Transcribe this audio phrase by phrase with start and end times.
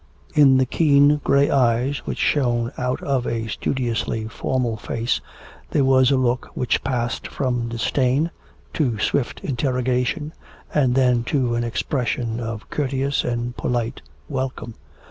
[0.33, 5.21] In the keen grey eyes, which shone out of a studiously formal face,
[5.69, 8.31] there was a look which passed from disdain
[8.73, 10.33] to swift interrogation,
[10.73, 14.73] and then to an expression of courteous and polite welcome.